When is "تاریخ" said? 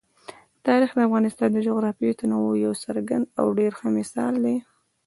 0.65-0.91